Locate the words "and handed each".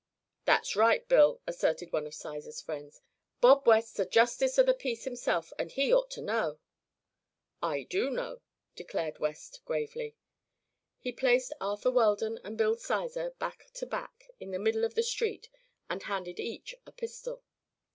15.87-16.73